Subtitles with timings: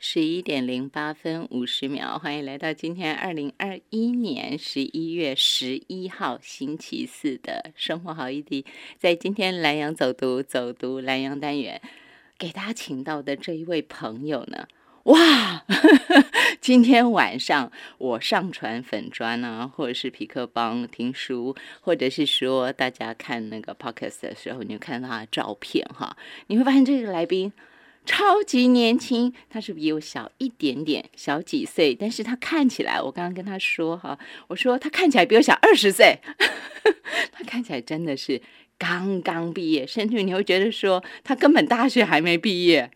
[0.00, 8.64] 十一点零八分五十秒，欢迎来到今天二零二一年十一月十一号星期四的生活好一滴。
[8.96, 11.82] 在今天蓝阳走读走读蓝阳单元，
[12.38, 14.68] 给大家请到的这一位朋友呢，
[15.02, 15.64] 哇！
[16.62, 27.52] 今天晚上我上传粉砖啊，或者是皮克邦听书，或者是说大家看那个 podcast 的时候，你就看到他的照片哈，你会发现这个来宾。
[28.08, 36.18] 超级年轻，他是比我小一点点，小几岁，但是他看起来，我刚刚跟他说哈，我说他看起来比我小二十岁，
[37.30, 38.40] 他看起来真的是
[38.78, 42.90] 刚刚毕业，甚至你会觉得说他根本大学还没毕业。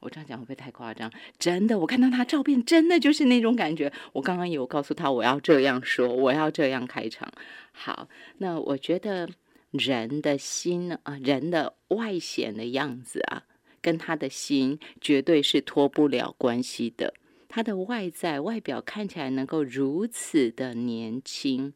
[0.00, 1.12] 我这样讲会不会太夸张？
[1.38, 3.92] 真的，我看到他照片，真的就是那种感觉。
[4.14, 7.30] 我刚刚有告诉他我要这样说，我要这样开场。
[7.72, 9.28] 好，那我觉得
[9.70, 13.42] 人的心啊，人的外显的样子啊。
[13.86, 17.14] 跟他的心绝对是脱不了关系的。
[17.48, 21.72] 他的外在外表看起来能够如此的年轻，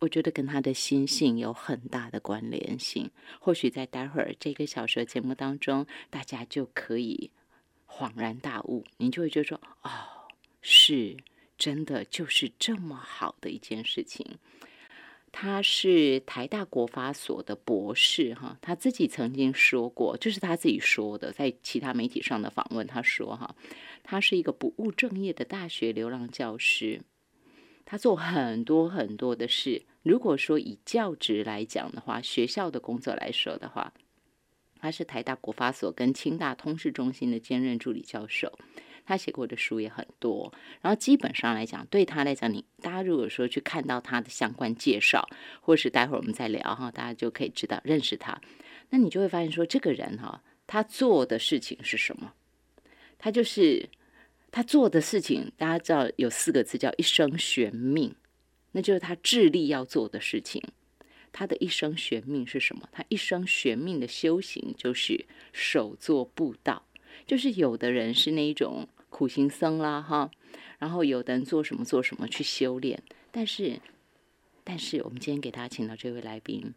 [0.00, 3.10] 我觉得跟他的心性有很大的关联性。
[3.40, 7.30] 或许在待会儿这个小说节目当中，大家就可以
[7.88, 9.88] 恍然大悟，你就会觉得说：“哦，
[10.60, 11.16] 是
[11.56, 14.36] 真的，就是这么好的一件事情。”
[15.30, 23.54] 他是台大国法所的博士，哈，他自己曾经说过，就是他自己说的，在其他媒体上的访问，他说，哈，
[24.02, 27.02] 他是一个不务正业的大学流浪教师，
[27.84, 29.82] 他做很多很多的事。
[30.02, 33.92] 如果说以教职来讲的话，学校的工作来说的话，
[34.80, 38.58] 他是台大国法所跟清大通识中心的兼任助理教授。
[39.08, 45.26] 他写过的书也很多，然后基本上来讲，对他来讲，你大家如果说去看到他的相关介绍，
[45.62, 48.38] 或是待会儿我们再聊哈，大家就可以知道认识他。
[48.90, 52.34] 那你就会发现说，这个人哈，他做的事情是什么？
[53.16, 53.88] 他就是
[54.50, 58.14] 他做的事情，大家知道有四个字叫一生悬命，
[58.72, 60.62] 那就是他致力要做的事情。
[61.32, 62.86] 他的一生悬命是什么？
[62.92, 65.24] 他一生悬命的修行就是
[65.54, 66.84] 手做布道，
[67.26, 68.86] 就是有的人是那一种。
[69.18, 70.30] 苦行僧啦，哈，
[70.78, 73.02] 然后有的人做什么做什么去修炼，
[73.32, 73.80] 但是，
[74.62, 76.72] 但是我们今天给大家请到这位来宾，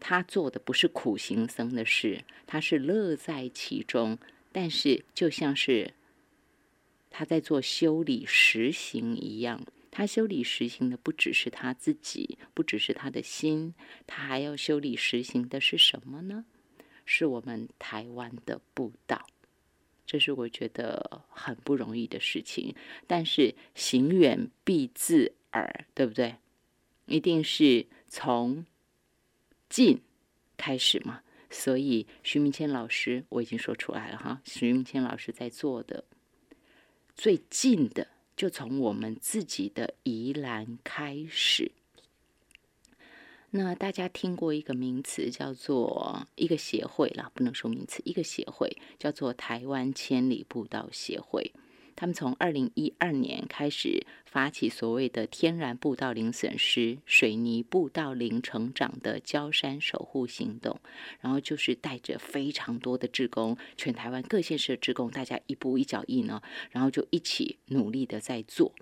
[0.00, 4.18] 他做的不是苦行僧的事，他是乐在其中，
[4.50, 5.94] 但是就像是
[7.10, 13.72] 他在做修理实行一样，他修理实行的不只是他自己，不只是他的心，
[14.04, 16.44] 他还要修理实行的是什么呢？
[17.06, 19.28] 是我们台湾的步道。
[20.12, 22.74] 这是我觉得很不容易的事情，
[23.06, 26.34] 但是行远必自耳，对不对？
[27.06, 28.66] 一定是从
[29.70, 30.02] 近
[30.58, 31.22] 开始嘛。
[31.48, 36.04] 所以徐明谦老师我已经说出来了哈，徐明谦老师在做的
[37.16, 41.72] 最近的，就从我们自己的宜兰开始。
[43.54, 51.52] 那大家听过一个名词，叫做一个协会啦，不能说名词，一个协会叫做台湾千里步道协会。
[51.94, 60.80] 他们从二零一二年开始发起所谓的天然步道零损失、水泥步道零成长的焦山守护行动，
[61.20, 68.72] 然后就是带着非常多的志工，全台湾各县市的志工，大家一步一脚印呢，然后就一起努力的在做。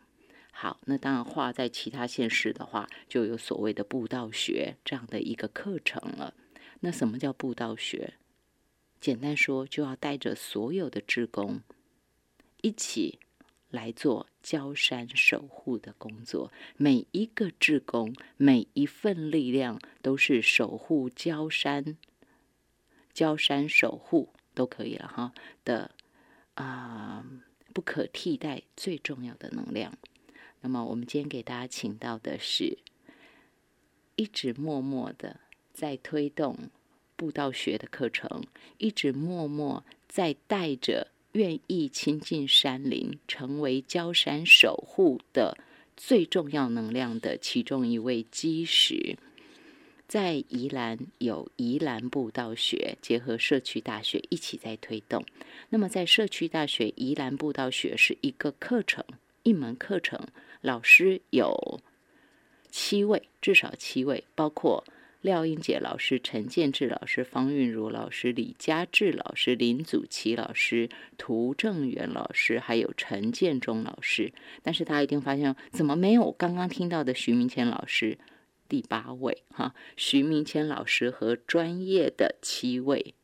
[0.52, 6.34] 好，那当然画在其他县市的话，就有所谓的步道学这样的一个课程了。
[6.80, 8.14] 那什么叫步道学？
[9.00, 11.60] 简单说，就要带着所有的职工
[12.60, 13.18] 一起
[13.70, 16.52] 来做焦山守护的工作。
[16.76, 21.96] 每一个职工，每一份力量，都是守护焦山、
[23.14, 25.32] 焦山守护都可以了哈
[25.64, 25.92] 的
[26.54, 27.24] 啊，
[27.72, 29.96] 不可替代、最重要的能量。
[30.62, 32.78] 那么，我们今天给大家请到的是，
[34.16, 35.40] 一直默默的
[35.72, 36.70] 在推动
[37.16, 38.44] 布道学的课程，
[38.78, 45.56] 一直默默在带着愿意亲近山林、成为焦山守护的
[45.96, 49.16] 最重要能量的其中一位基石。
[50.06, 55.24] 在宜兰有宜兰布道学，结合社区大学一起在推动。
[55.68, 59.04] 那么，在社区大学宜兰布道学是一个课程，
[59.44, 60.26] 一门课程。
[60.60, 61.80] 老师有
[62.70, 64.84] 七位，至少七位，包括
[65.22, 74.32] 廖英杰老师、陈建志老师、方韵如老师、李佳志老师、林祖奇老师、涂正元老师，还有陈建中老师。
[74.62, 78.18] 但是大家一定发现，怎么没有刚刚听到的徐明谦老师？
[78.68, 83.14] 第八位，哈，徐明谦老师和专业的七位，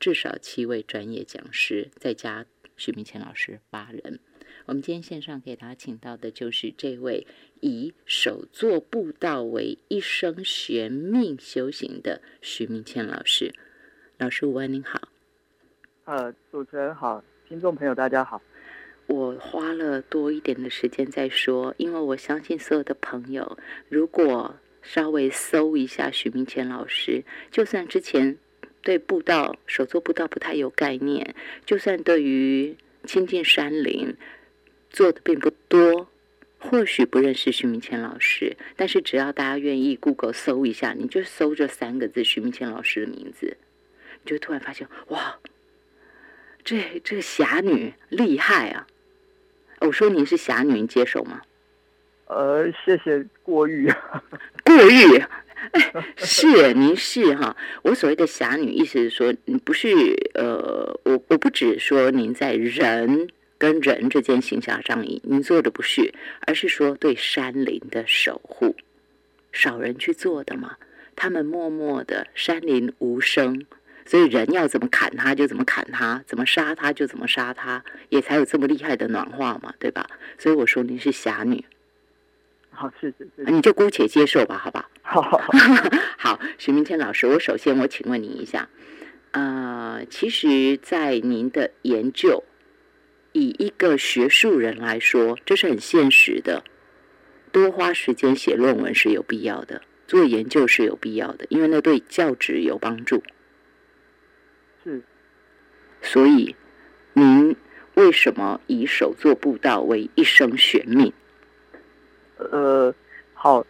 [0.00, 4.20] 至少七位专业讲师，再加徐明谦老师八人。
[4.66, 7.26] 我们今天线上给大家请到的就是这位
[7.60, 13.52] 以手作步道为一生玄命修行的徐明谦老师。
[14.16, 15.08] 老师午安，您好。
[16.06, 18.40] 呃，主持人好，听众朋友大家好。
[19.06, 23.58] 我花了多一点的时间在说，因为我相信所有的朋友，
[23.90, 28.38] 如果稍微搜一下许明谦老师，就算之前
[28.80, 31.34] 对步道手作步道不太有概念，
[31.66, 34.16] 就算对于亲近山林。
[34.94, 36.08] 做的并不多，
[36.56, 43.56] 或许不认识徐明谦老师，但是只要大家愿意 Google 搜一下，你就搜这三个字徐明谦老师的名字，
[44.22, 45.40] 你就突然发现，哇，
[46.62, 48.86] 这这个侠女厉害啊！
[49.80, 51.42] 我说您是侠女，你接受吗？
[52.26, 53.92] 呃，谢谢过誉，
[54.64, 55.24] 过誉，
[56.16, 57.56] 是您是哈。
[57.82, 59.88] 我所谓的侠女，意思是说，你不是
[60.34, 63.28] 呃，我我不只说您在人。
[63.64, 68.76] 跟人之间行侠仗义，你做的不是，而是说对山林的守护，
[69.52, 70.76] 少人去做的嘛。
[71.16, 73.64] 他们默默的，山林无声，
[74.04, 80.06] 所以人要怎么砍他就怎么砍他，怎么杀他就怎么杀他，也才有这么厉害的暖化嘛，对吧？
[80.36, 81.64] 所以我说你是侠女，
[82.70, 84.90] 好，谢谢，你就姑且接受吧，好吧？
[85.00, 85.22] 好，
[86.18, 88.68] 好，徐 明谦老师，我首先我请问您一下，
[89.30, 92.44] 呃，其实，在您的研究。
[93.34, 96.62] 以一个学术人来说，这是很现实的。
[97.52, 103.22] 多花时间写论文是有必要的，做研究是有必要的，因为那对教职有帮助。
[104.82, 105.02] 是。
[106.00, 106.54] 所以，
[107.12, 107.56] 您
[107.94, 111.12] 为什么以手作步道为一生玄命？
[112.38, 112.94] 呃，
[113.34, 113.66] 好，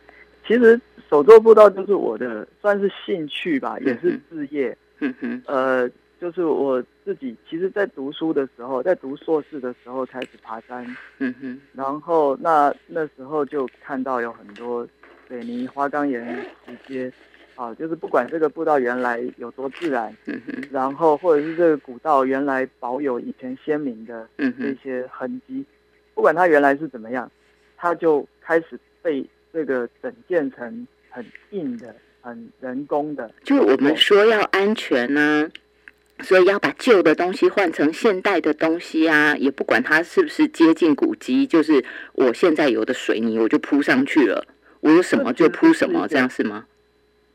[0.46, 0.78] 其实
[1.08, 4.76] 手作步道就是我的算是兴趣吧，也是事业。
[5.00, 5.42] 嗯哼。
[5.46, 5.90] 呃。
[6.20, 10.84] 就是我自己，其实，在读书的时候，在读硕士的时候开始爬山，
[11.18, 14.88] 嗯哼，然后那那时候就看到有很多
[15.28, 16.24] 水泥花岗岩
[16.66, 17.12] 直接，
[17.56, 25.62] 啊，就是不管这个步道原来有多自然，嗯哼，然后或者是这个古道原来保有以前先民的这些痕迹，
[26.14, 27.30] 不管它原来是怎么样，
[27.76, 35.50] 它就开始被这个整建成很硬的、很人工的，就我们说要安全呢。
[36.20, 44.46] 所以要把旧的东西换成现代的东西啊，也不管它是不是接近古迹，就是我现在有的水泥我就铺上去了，
[44.80, 46.64] 我有什么就铺什么，这样是吗？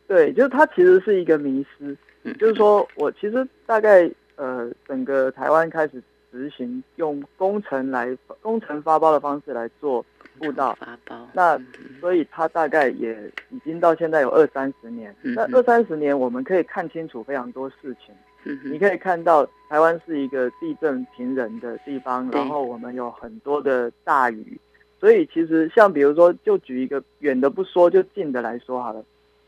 [0.08, 1.96] 对，就是它其实是一个迷失，
[2.40, 6.02] 就是说我其实大概呃，整个台湾开始
[6.32, 10.04] 执行用工程来工程发包的方式来做
[10.40, 10.76] 步道。
[10.80, 11.62] 发包，那
[12.00, 13.16] 所以它大概也
[13.50, 18.16] 已经到现在有二三十年，那二三十年我们可以看清楚非常多事情。
[18.64, 24.60] 你可以看到，台湾是一个地震频仍的地方，然后我们有很多的大雨，
[25.00, 29.04] 所以其实像比如说，就举一个远的不说，就近的来说好了。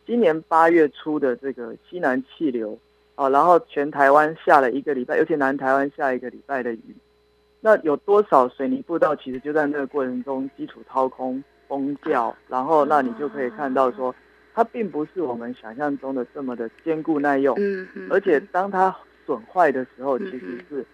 [0.05, 2.77] 今年八月初的这个西南气流，
[3.15, 6.95] 啊，然后全台湾下了一个礼拜，尤其南台湾下一个礼拜的雨，
[7.61, 14.13] 那有多少水泥步道其实就在那个过程中基础掏空崩掉，然后那你就可以看到说。
[14.53, 18.93] 它并不是我们想象中的这么的坚固耐用，嗯，而且当它
[19.25, 20.85] 损坏的时候，其实是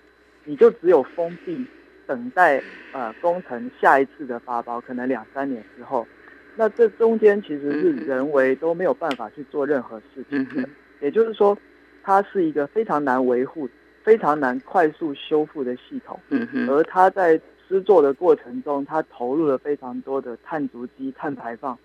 [0.43, 1.65] 你就只有封闭，
[2.05, 2.61] 等待
[2.93, 6.07] 呃工程下一次的发包，可能两三年之后，
[6.55, 10.69] 那这中间其实是人为都没有办法去做任何事情的，
[11.01, 11.57] 也就是说，
[12.03, 13.67] 它是一个非常难维护、
[14.03, 21.77] 非常难快速修复的系统，嗯而它在施作的过程中，它投入了非常多的碳足迹、碳排放。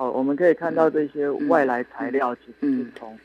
[0.00, 3.18] 哦，我们可以看到这些外来材料其实是从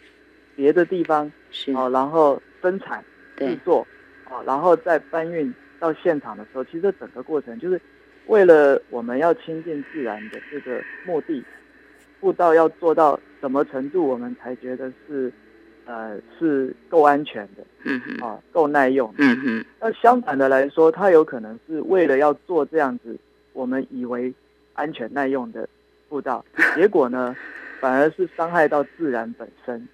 [0.58, 1.32] 别的地方
[1.74, 3.02] 哦，然后生产
[3.38, 3.88] 制作，
[4.30, 7.80] 哦，然后再搬运到现场的时候，其实整个过程就是
[8.28, 11.42] 为了我们要亲近自然的这个目的，
[12.20, 15.32] 步道要做到什么程度，我们才觉得是
[15.86, 19.66] 呃是够安全的，嗯哼，啊够耐用，嗯哼。
[19.80, 23.18] 那相反的来说，它有可能是为了要做这样子，
[23.54, 24.34] 我们以为
[24.74, 25.70] 安全耐用的。
[26.10, 26.44] 步道，
[26.76, 27.36] 结果呢，
[27.80, 29.88] 反而是伤害到自然本身。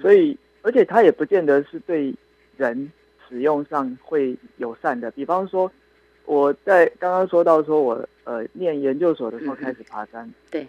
[0.00, 2.14] 所以，而且它也不见得是对
[2.56, 2.90] 人
[3.28, 5.10] 使用上会友善的。
[5.12, 5.70] 比方说，
[6.24, 10.66] 我在刚刚说到说我呃念研究所的时候开始爬山，对，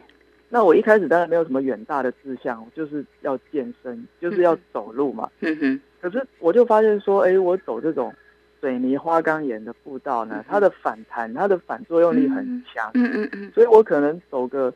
[0.49, 5.29] 那我一开始当然没有什么远大的志向，就是要健身，就是要走路嘛。
[5.41, 5.81] 嗯哼。
[6.01, 8.11] 可是我就发现说，哎，我走这种
[8.61, 12.89] 水泥花岗岩的步道呢，它的反弹，它的反作用力很强。
[12.93, 13.51] 嗯嗯嗯。
[13.53, 14.73] 所以我可能走个。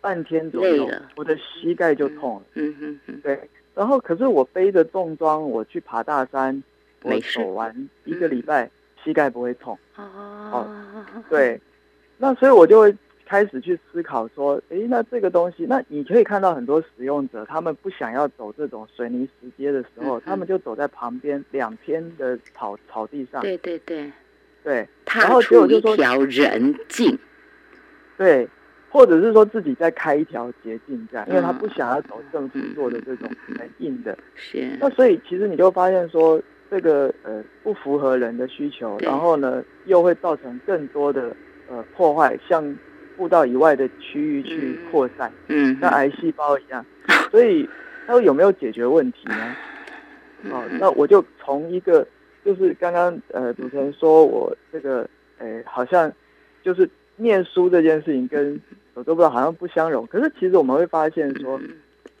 [0.00, 2.42] 半天左右，我的膝盖就痛了。
[2.56, 3.40] 嗯嗯嗯，对。
[3.74, 6.62] 然后，可是我背着重装，我去爬大山，
[7.00, 8.70] 我走完一个礼拜，
[9.02, 9.78] 膝盖不会痛。
[9.96, 10.68] 哦，
[11.30, 11.58] 对，
[12.18, 12.94] 那所以我就会
[13.34, 23.42] 开始去思考说，哎，那这个东西，那你可以看到很多使用者，他们不想要走这种水泥石阶的时候，他们就走在旁边两边的草草地上。
[23.42, 24.12] 对对对，
[24.62, 27.18] 对，踏出一条人径。
[28.16, 28.48] 对。
[28.88, 34.78] 或者是说自己再开一条捷径，这样，因为他不想要走政府做的这种很硬的，是。
[34.80, 41.34] 那所以其实你就发现说，这个呃不符合人的需求，然后呢又会造成更多的
[41.68, 42.62] 呃破坏，向
[43.16, 46.84] 步道以外的区域去扩散，嗯，像癌细胞一样。
[47.30, 47.68] 所以
[48.06, 49.56] 他有没有解决问题呢？
[50.50, 52.06] 哦，那我就从一个
[52.44, 56.12] 就是刚刚呃主持人说我这个呃好像
[56.62, 58.60] 就是念书这件事情跟
[58.94, 60.06] 我都不知道，好像不相容。
[60.06, 61.58] 可是其实我们会发现，说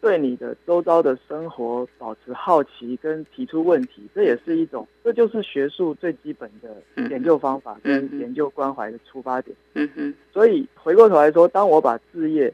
[0.04, 6.76] 对你的周遭的生活保持好奇跟提出问题，这也是一种，这就是学术最基本的
[7.08, 9.56] 研究方法跟研究关怀的出发点。
[9.72, 10.14] 嗯哼。
[10.30, 12.52] 所以回过头来说，当我把事业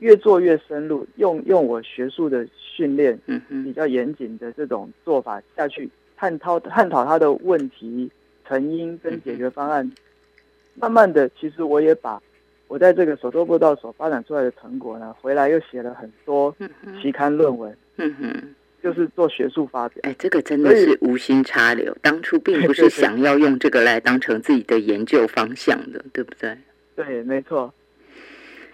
[0.00, 8.10] 越做越深入，用用我学术的训练，嗯比较严谨的这种做法下去探讨探讨他的问题
[8.46, 9.90] 成因跟解决方案，
[10.74, 12.22] 慢慢的，其实我也把。
[12.72, 16.56] 我在这个手作步道所发展出来的成果呢，回来又写了很多
[17.02, 20.00] 期刊论文，嗯哼，就是做学术发表。
[20.04, 26.56] 哎，这个真的是无心插柳，当初并 不是想要用这个来当成自己的研究方向的，对不对？
[26.96, 27.74] 对，没错，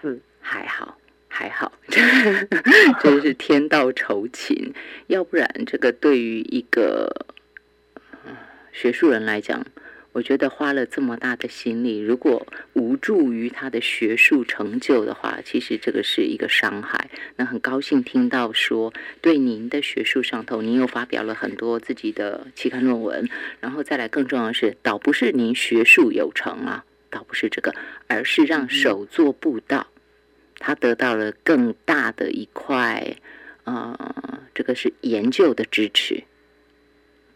[0.01, 4.73] 是还好还好， 真是天道酬勤，
[5.09, 7.27] 要不然这个对于一个
[8.71, 9.67] 学术人来讲。
[10.13, 17.09] 我觉得花了这么大的心力，如果无助于他的学术成就的话，其实这个是一个伤害。
[17.37, 23.29] 那很高兴听到说，对您的学术上头，您又发表了很多自己的期刊论文，
[23.61, 27.73] 然后再来更重要的是，倒不是您学术有成啊，倒不是这个，
[28.09, 29.87] 而是让手作步道，
[30.59, 33.17] 他得到了更大的一块，
[33.65, 36.25] 呃，这个是研究的支持。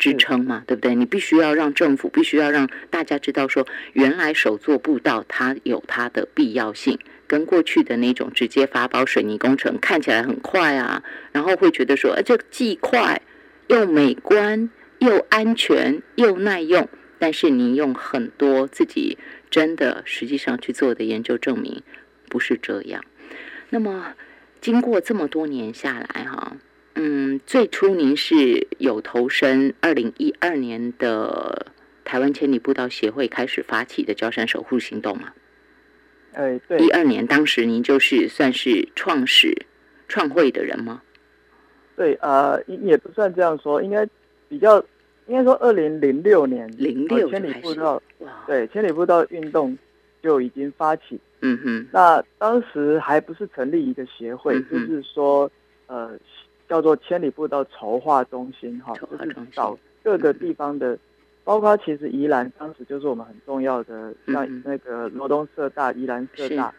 [0.02, 0.96] 支撑嘛，对不对？
[0.96, 13.22] 你必须要让政府，必须要让大家知道，说原来手做步道它有它的必要性，跟过去的那种直接发包水泥工程看起来很快啊，然后会觉得说，哎，这既快
[13.68, 14.68] 又美观
[14.98, 16.88] 又安全又耐用，
[17.20, 19.16] 但是你用很多自己
[19.50, 21.80] 真的实际上去做的研究证明
[22.28, 23.04] 不是这样。
[23.70, 24.14] 那么
[24.60, 26.56] 经过这么多年下来，哈。
[26.94, 31.72] 嗯，最初您是有投身二零一二年的
[32.04, 35.32] 台湾千里步道协会开始发起的焦山守护行动吗？
[36.34, 39.64] 哎，对，一二年当时您就是算是创始
[40.06, 41.00] 创会的人吗？
[41.96, 44.06] 对，呃，也不算这样说，应该
[44.48, 44.78] 比较
[45.26, 48.02] 应该说二零零六年零六千里步道，
[48.46, 49.76] 对，千里步道运动
[50.22, 51.18] 就已经发起。
[51.40, 55.50] 嗯哼，那当时还不是成立一个协会，就是说，
[55.86, 56.10] 呃。
[56.68, 60.98] 叫做千里步道筹划中心，哈，就是找各个地方的，
[61.44, 66.72] 包括其实宜兰当时就是我们很重要的，像那个罗东社大、宜兰社大，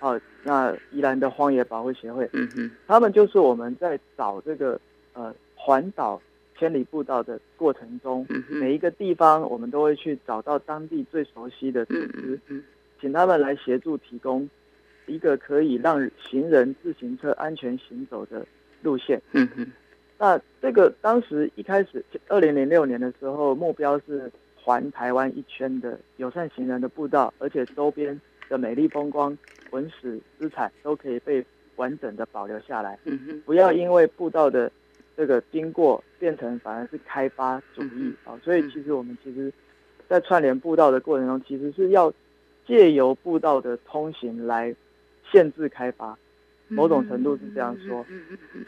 [0.00, 4.80] 哦，那宜兰的荒野保护协会，嗯哼，他们就是我们在找这个
[5.12, 6.20] 呃环岛
[6.56, 12.38] 千里步道的过程中，每一个地方我们都会去找到当地最熟悉的组织，
[13.00, 14.48] 请他们来协助提供
[15.06, 18.46] 一个可以让行人、自行车安全行走的。
[18.82, 19.72] 路线，嗯嗯，
[20.18, 29.36] 那这个当时一开始，二零零六年的时候，目标是环台湾一圈的友善行人的步道，而且周边的美丽风光、
[29.70, 31.44] 文史资产都可以被
[31.76, 34.70] 完整的保留下来，嗯哼，不要因为步道的
[35.16, 39.52] 这个经过变成反而是开发主义啊，所以其实我们其实，
[40.08, 42.12] 在串联步道的过程中，其实是要
[42.66, 44.74] 借由步道的通行来
[45.30, 46.16] 限制开发。
[46.72, 48.04] 某种程度是这样说，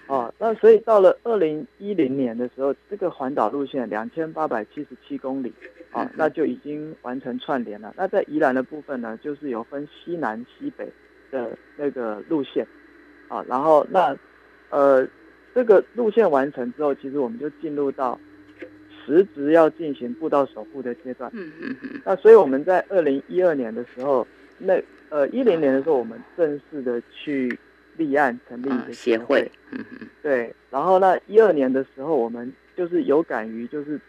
[0.06, 5.52] 哦，那所以到了二零一零年的时候，这个环岛路线两千八百七十七公里，
[5.90, 7.94] 啊，那就已经完成串联了。
[7.96, 10.86] 那在宜兰的部分呢，就是有分西南西北
[11.30, 12.66] 的那个路线，
[13.28, 14.16] 啊，然后那
[14.70, 15.06] 呃
[15.54, 18.20] 这个路线完成之后，其实我们就进入到
[19.04, 21.30] 实质要进行步道守护的阶段。
[21.32, 22.00] 嗯嗯嗯。
[22.04, 24.26] 那所以我们在二零一二年的时候，
[24.58, 27.58] 那呃一零年的时候，我们正式的去。
[27.96, 30.54] 立案成立一个协会，嗯嗯，对。
[30.70, 34.00] 然后那一二年的时候，我们就是有感于，就是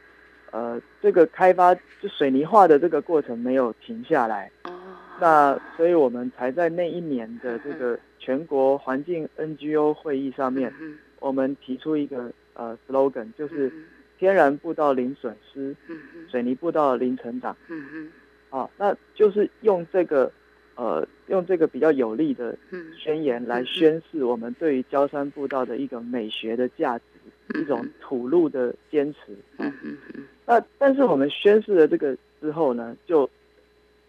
[0.51, 4.71] 呃，这个开发就水泥化的这个过程没有停下来，哦。
[5.19, 10.73] 那所以我们才在那一年的这个全国环境 NGO 会议上面，
[11.19, 13.71] 我们提出一个呃 slogan，就是
[14.17, 15.97] 天然步道零损失，嗯。
[16.29, 18.11] 水泥步道零成长，嗯嗯，
[18.49, 20.29] 好，那就是用这个，
[20.75, 22.57] 呃，用这个比较有力的
[22.97, 27.03] 宣言来宣示我们对于焦山步道的一个美学的价值，
[27.59, 29.19] 一种土路的坚持，
[29.57, 30.23] 嗯嗯嗯。
[30.45, 33.29] 那但是我们宣示了这个之后呢，就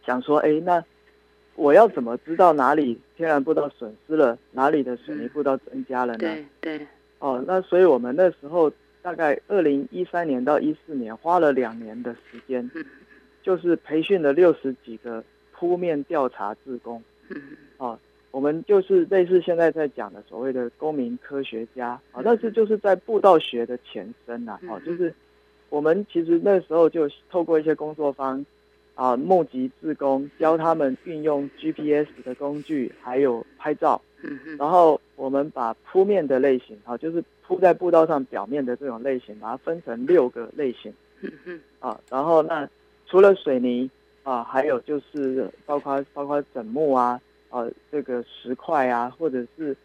[0.05, 0.85] 想说，哎，那
[1.55, 6.19] 我要怎么知道哪里天然步道损失了，哪里的水泥步道增加了呢？
[6.19, 6.87] 对对。
[7.19, 8.73] 哦，那所以我们那时候。
[9.03, 12.69] 大概二零一三年到一四年，花了两年的时间，
[13.41, 15.23] 就是培训了六十几个
[15.59, 17.03] 铺面调查志工。
[17.79, 17.99] 哦，
[18.31, 24.59] 我们就是类似现在在讲的所谓的公民科学家啊，但是就是在步道学的前身呐。
[24.69, 25.13] 哦，就是
[25.69, 28.45] 我们其实那时候就透过一些工作坊
[28.95, 34.01] 啊，募集志工，教他们运用 GPS 的工具，还有拍照。
[34.59, 37.25] 然后我们把铺面的类型啊，就是。
[37.49, 40.93] 铺在步道上表面的这种类型，把它分成六个类型。
[41.79, 42.69] 啊，然后那
[43.07, 43.89] 除了水泥
[44.27, 49.77] 啊，还有就是包括包括枕木啊，呃，这个石块啊，或者是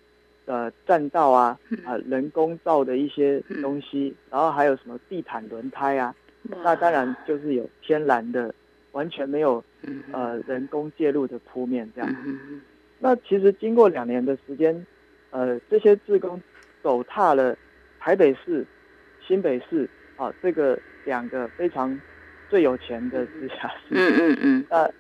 [0.45, 6.15] 呃栈道啊，啊人工造的一些东西，然后还有什么地毯轮胎啊，
[6.63, 8.51] 那当然就是有天然的，
[8.93, 9.63] 完全没有
[10.12, 12.15] 呃人工介入的铺面这样。
[12.98, 14.86] 那其实经过两年的时间，
[15.29, 16.41] 呃，这些志工。
[16.83, 17.55] 走踏了
[18.00, 18.65] 台北市、
[19.24, 21.95] 新北市啊，这个两个非常
[22.51, 23.91] 最有钱的直辖市。
[23.91, 24.65] 嗯嗯嗯。
[24.70, 24.91] 那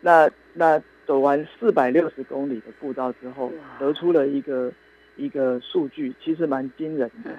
[0.00, 4.72] 那那走完四百六十公里的步道之后，得出了一个
[5.16, 7.30] 一个数据，其实蛮惊人的。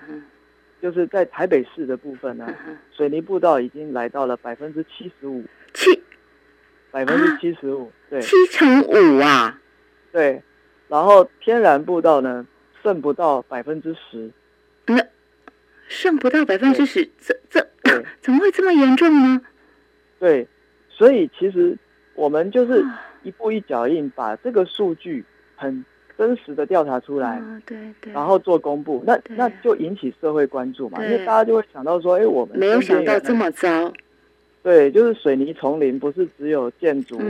[0.82, 2.53] 就是在台北市的部分呢，
[2.91, 5.41] 水泥步道已经来到了百分之七十五。
[5.74, 6.03] 七。
[6.91, 7.89] 百分之七十五。
[8.10, 8.20] 对。
[8.22, 9.60] 七乘五啊。
[10.12, 10.43] 对。
[10.89, 12.46] 然后天然步道呢？
[12.84, 14.29] 剩不到百分之十，
[14.88, 15.01] 那
[15.88, 17.65] 剩不到百分之十，这这
[18.20, 19.41] 怎么会这么严重呢？
[20.20, 20.48] 对，
[20.89, 21.77] 所以其实
[22.15, 22.84] 我们就是
[23.24, 25.24] 一步一脚印，把这个数据
[25.55, 25.83] 很
[26.18, 33.92] 真实的调查出来，对对，然后做公布，那那就引起社会关注嘛，因为大家就会想到说，哎，我们没有想到这么糟。
[34.61, 37.24] 对，就是水泥丛林，不是只有建筑，可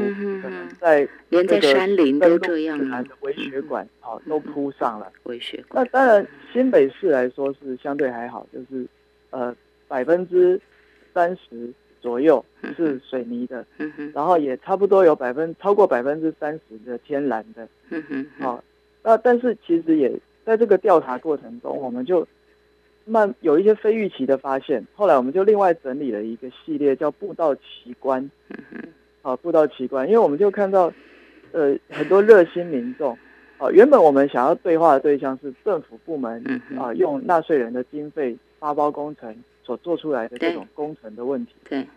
[0.49, 5.11] 能在连在山林都这样的微血管，好都铺上了。
[5.23, 5.83] 微血管。
[5.83, 8.85] 那当然，新北市来说是相对还好，就是
[9.31, 9.55] 呃
[9.87, 10.61] 百分之
[11.11, 12.43] 三十左右
[12.75, 13.65] 是水泥的，
[14.13, 17.65] 然后也差不多有百分超过百分之三十的天然的。
[18.39, 18.61] 好，
[19.01, 20.11] 那但是其实也
[20.45, 22.27] 在这个调查过程中，我们就。
[23.05, 28.31] 慢有一些非预期的发现，后来我们就另外整理了一个系列，叫步道奇观。
[29.21, 30.89] 好，步道奇观，因为我们就看到，
[31.51, 33.11] 呃，很多热心民众，
[33.57, 36.41] 啊，原本我们想要对话的对象是政府部门，
[36.79, 41.53] 啊，用纳税人的经费发包工程所做出来的这种工程的问题。
[41.69, 41.87] 对。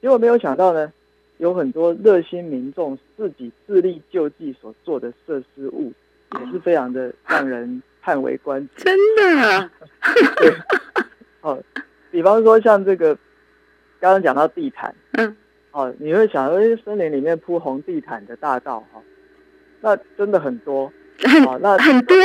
[0.00, 0.92] 结果没有想到呢，
[1.38, 5.92] 有很多热心民众自己自力救济所做的设施物，
[6.40, 7.82] 也是非常的让人。
[8.04, 9.70] 叹为观止，真的。
[10.36, 10.52] 对，
[11.40, 11.62] 哦，
[12.10, 13.14] 比方说像这个，
[14.00, 15.36] 刚刚讲到地毯，嗯，
[15.70, 19.00] 哦，你会想，哎，森林里面铺红地毯的大道，哈，
[19.80, 22.16] 那真的很多， 很那很多，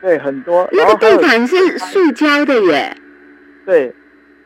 [0.00, 0.66] 对，很多。
[0.72, 2.96] 那个地毯是塑胶的耶。
[3.64, 3.92] 对，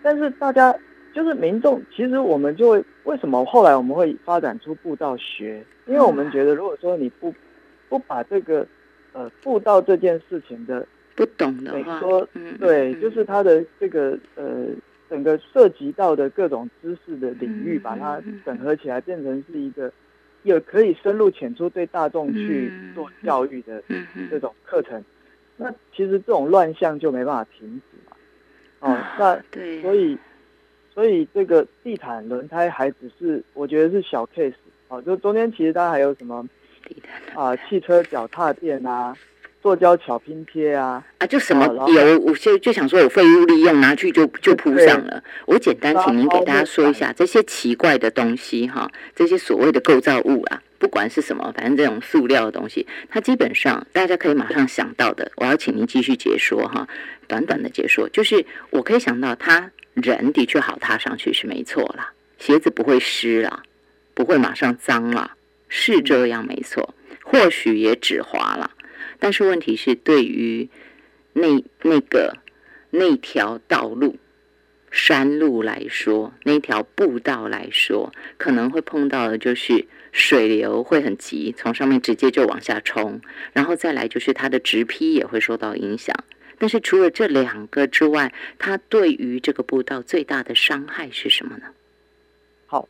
[0.03, 0.75] 但是大家
[1.13, 5.65] 就是民众，其实我们就会为什么后来我们会发展出步道学？
[5.87, 7.35] 因为我们觉得，如果说你不
[7.89, 8.67] 不把这个。
[9.13, 12.29] 呃，步道这件事情的不懂的话，说
[12.61, 14.67] 对，就是它的这个呃，
[15.09, 19.91] 整个涉及到的各种知识的领域，把它整合起来，变成是一个
[20.43, 23.83] 也可以深入浅出对大众去做教育的
[24.31, 25.03] 这种课程。
[25.57, 28.16] 那其实这种乱象就没办法停止嘛。
[28.81, 30.19] 哦，那对，所以
[30.95, 34.55] 所以这个地毯轮胎还只是我觉得是小 case。
[34.89, 36.47] 哦，就中间其实它还有什么？
[37.35, 39.13] 啊，汽车脚踏垫啊，
[39.61, 45.21] 塑胶巧拼贴啊，啊，就什么有，我就就想说有废物利用，拿去就就铺上了。
[45.47, 55.33] 我简单请您给大家说一下这些奇怪的东西哈，这些所谓的构造物啊，不管是什么，反正这种塑料的东西，它基本上大家可以马上想到的。
[55.35, 56.87] 我要请您继续解说哈，
[57.27, 63.63] 短短的解说，就是我可以想到，他人的确好踏上去是没错啦，鞋子不会湿啦，
[64.15, 65.37] 不会马上脏啦。
[65.69, 68.71] 是这样，没错，或许也止滑了，
[69.19, 70.69] 但是问题是，对于
[71.33, 72.37] 那那个
[72.91, 74.17] 那条道路、
[74.93, 83.21] 山路来说，那条步道来说，可能会碰到的就是水流会很急，从上面直接就往下冲，
[83.53, 86.15] 然后再来就是它的直批也会受到影响。
[86.59, 91.67] 但是除了这两个之外，它对于这个步道最大的伤害是什么呢？
[92.67, 92.89] 好，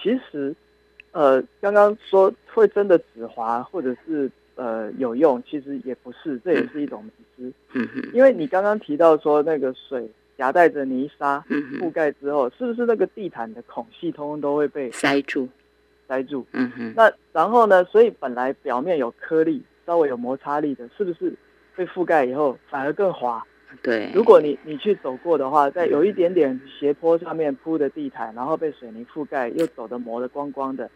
[0.00, 0.54] 其实
[1.12, 7.52] 呃，刚刚说会真的止滑或者是呃有用，其实也不是，这也是一种迷思。
[7.72, 11.44] 嗯哼，因为你刚刚提到说那个水夹带着泥沙
[11.80, 15.48] 覆盖之后，是不是那个地毯的孔隙通通都会被塞住？
[16.06, 17.84] 塞住，嗯哼，那然后呢？
[17.84, 21.34] 所以本来表面有颗粒、稍微有摩擦力的，是不是
[21.78, 23.40] 被覆盖以后反而更滑？
[23.82, 30.90] 对，如果你你去走过的话，在有一点点斜坡上面铺的地毯，然后被水泥覆盖，又走的磨得光光的，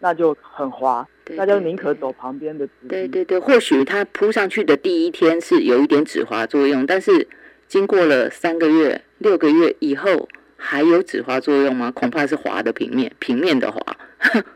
[0.00, 1.08] 那就很滑。
[1.30, 2.68] 那就宁可走旁边的。
[2.86, 7.26] 对对对，或许它铺上去的第一天是有一点止滑作用，但是
[7.66, 11.90] 经过了三个月、六个月以后，还有止滑作用吗？
[11.90, 13.80] 恐怕是滑的平面，平面的滑。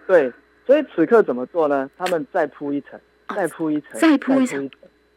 [0.06, 0.30] 对，
[0.66, 1.88] 所以此刻怎么做呢？
[1.96, 3.00] 他们再铺一层，
[3.34, 4.68] 再铺一层，再铺一层。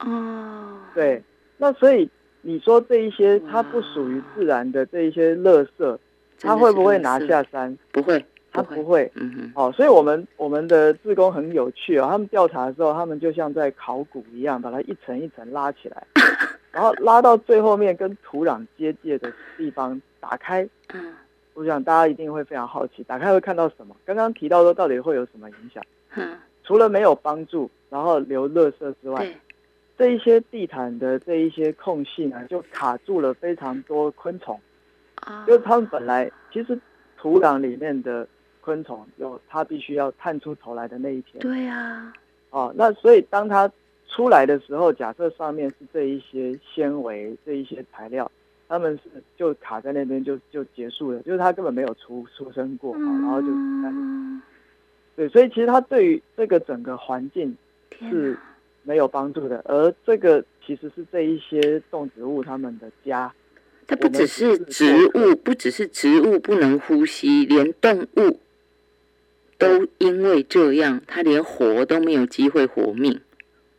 [0.06, 1.22] 哦，对，
[1.58, 2.10] 那所以
[2.42, 5.98] 你说这一些它不属于自然的这一些垃圾，
[6.40, 7.78] 它会不会拿下山？
[7.92, 9.12] 不会，它不会。
[9.16, 9.52] 嗯哼。
[9.56, 16.06] 哦，所以我们我们的志工很有趣哦，他们调查的时候，他们就像在考古一样，把它一层一层拉起来，
[16.72, 20.68] 然后拉到最后面跟土壤接界的地方打开。
[20.94, 21.14] 嗯。
[21.56, 23.96] 我想大家一定会非常好奇，打开会看到什么？
[24.04, 25.82] 刚刚提到说到底会有什么影响？
[26.16, 29.26] 嗯，除了没有帮助，然后留垃圾之外，
[29.98, 34.60] 这一些地毯的这一些空隙呢，就卡住了非常多昆虫。
[35.22, 36.80] 啊，就是他们本来其实
[37.18, 38.28] 土壤里面的
[38.62, 41.40] 昆虫有它必须要探出头来的那一天。
[41.40, 42.14] 对呀。
[42.50, 43.72] 哦，那所以当它
[44.08, 48.32] 出来的时候，假设上面是这一些纤维、这一些材料。
[48.68, 53.48] 他们是就卡在那边就就结束了，就是它根本没有出出生过，然后就
[55.16, 57.56] 对，所以其实它对于这个整个环境
[58.00, 58.36] 是
[58.86, 63.34] 没有帮助的，而这个其实是这一些动植物它们的家。
[63.86, 68.40] 它不只是植物，不只是植物不能呼吸，连动物
[69.58, 73.22] 都因为这样，它连活都没有机会活命。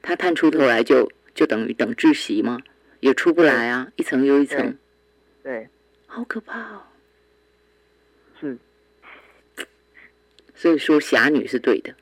[0.03, 2.59] 它探出头来就就等于等窒息吗？
[3.01, 4.77] 也出不来啊，一层又一层，
[5.43, 5.69] 对，
[6.07, 6.83] 好可怕哦。
[8.41, 8.59] 是，
[10.55, 11.95] 所以说侠女是对的。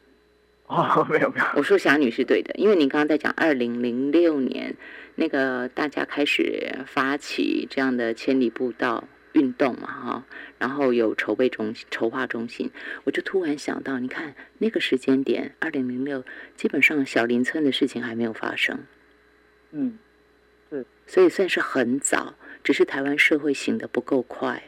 [0.67, 4.77] 哦， 没有没有，我说霞女是对的，因为您刚刚在讲二零零六年
[5.17, 10.25] 那个大家开始发起这样的千里步道运动嘛，哈，
[10.59, 12.71] 然后有筹备中心、筹划中心，
[13.05, 16.25] 我就突然想到，你看那个时间点，二零零六，
[16.57, 18.85] 基本上小林村的事情还没有发生，
[19.73, 19.99] 嗯。
[20.71, 20.85] 对。
[21.07, 24.65] 所以算是很早，只是台湾社会醒得不够快，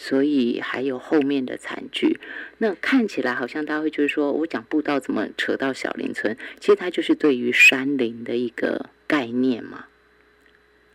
[0.00, 2.20] 所以还有后面的惨剧。
[2.58, 6.36] 那看起来好像大家会就是说我讲步道怎么扯到小林村？
[6.60, 9.86] 其实它就是对于山林的一个概念嘛。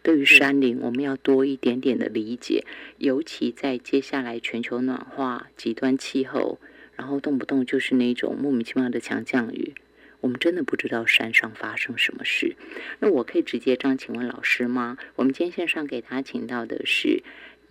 [0.01, 2.65] 对于山林，我们要多一点点的理解，
[2.97, 6.59] 尤其在接下来全球暖化、极端气候，
[6.95, 9.73] 然后动不动就是那种莫名其妙的强降雨。
[10.21, 12.55] 我们真的不知道山上发生什么事，
[12.99, 14.97] 那我可以直接这样请问老师吗？
[15.15, 17.23] 我们今天线上给他请到的是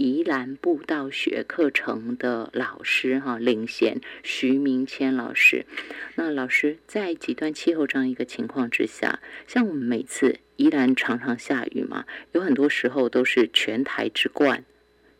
[0.03, 5.65] 宜兰步道学课程的老师哈，领衔徐明谦老师。
[6.17, 14.65] 那老师在极端气候这样一个情况之下，像我们每次宜兰常常下雨嘛，有很多时候都是全台之冠，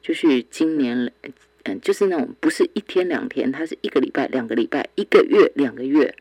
[0.01, 1.13] 就是今年
[1.63, 6.17] 嗯，就是那种不是一天两天，它是一个礼拜、两个礼拜、一个月、两个月。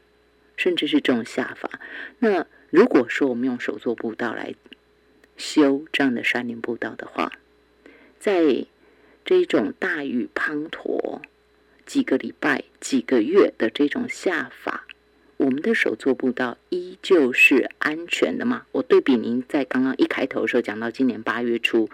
[0.57, 1.79] 甚至是这种下法。
[2.19, 4.53] 那如果说我们用手作步道来
[5.35, 7.31] 修这样的山林步道的话，
[8.21, 8.67] 在
[9.25, 11.21] 这种大雨滂沱
[11.87, 14.85] 几个礼拜、几个月的这种下法，
[15.37, 18.67] 我们的手做步道依旧是安全的吗？
[18.73, 21.89] 我对比您在刚刚一开头的时候讲到，今年八月初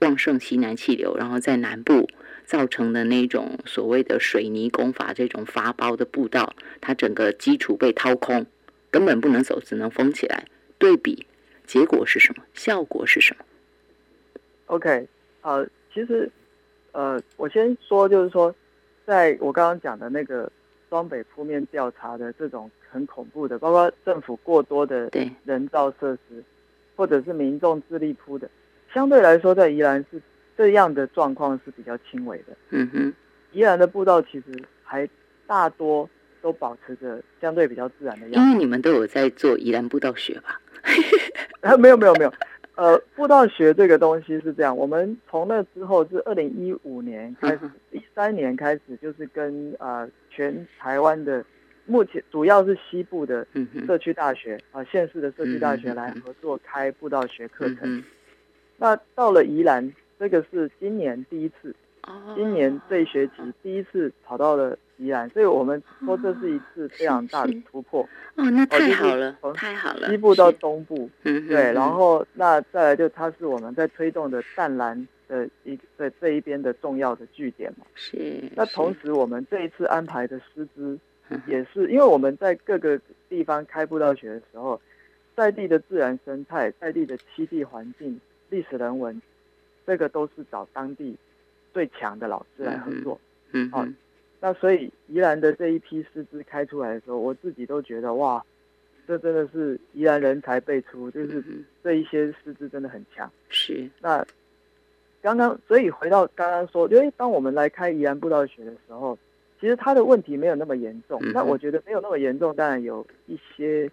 [0.00, 2.10] 旺盛西南气流，然后在南部。
[2.44, 8.44] 造成的那种所谓的水泥工法这种发包的步道，它整个基础被掏空，
[8.90, 10.46] 根本不能走，只能封起来。
[10.76, 11.28] 对比
[11.64, 12.42] 结果是什么？
[12.52, 13.44] 效果是什么
[14.66, 15.06] ？OK，
[15.40, 16.30] 好，其实
[16.92, 18.54] 呃，我先说，就是说，
[19.06, 20.50] 在我刚刚讲的那个
[20.88, 25.10] 双北铺面调查的这种很恐怖的，包括政府过多的
[25.44, 26.42] 人造设施，
[26.96, 28.50] 或者是民众自力铺的，
[28.92, 30.20] 相对来说，在宜兰是。
[30.56, 32.54] 这样的状况是比较轻微的。
[32.68, 33.14] 嗯哼，
[33.52, 35.08] 宜兰的步道其实还
[35.46, 36.06] 大多
[36.42, 38.38] 都保持着相对比较自然的样子。
[38.38, 40.60] 因为你们都有在做宜兰步道学吧？
[41.62, 42.34] 啊，没有没有没有。
[42.80, 51.44] 呃，步道学这个东西是这样，我们从那之后是二零一五年开始，一三年开始就是跟呃全台湾的
[51.84, 53.46] 目前主要是西部的
[53.86, 58.02] 社区大学啊，县市的社区大学来合作开布道学课程。
[58.78, 61.76] 那到了宜兰，这个是今年第一次，
[62.34, 68.02] 今年这一学期第一次跑到了宜兰，所以我们说这是一次非常大的突破。
[68.36, 70.08] 哦，那太好了，太好了。
[70.08, 77.86] 西部到东部，对，然后那再来就它是我们在推动的淡蓝的一在这一边的重要的据点嘛。
[77.94, 78.42] 是。
[78.54, 80.98] 那同时我们这一次安排的师资。
[81.46, 84.80] 也是，因为我们在各个地方开布道学的时候，
[85.36, 89.22] 在地的自然生态、在地的栖地环境、历史人文，
[89.86, 91.16] 这个都是找当地
[91.72, 93.20] 最强的老师来合作。
[93.52, 93.86] 嗯，好，
[94.40, 98.44] 那所以宜兰的这一批师资开出来的时候，我自己都觉得哇，
[99.06, 101.44] 这真的是宜兰人才辈出，就是
[101.84, 103.30] 这一些师资真的很强。
[103.48, 103.88] 是。
[104.00, 104.26] 那
[105.22, 109.18] 刚刚，所以回到刚刚说，因为当我们来开宜兰布道学的时候。
[109.60, 113.90] 其实他的问题没有那么严重，那我觉得没有那么严重，当然有一些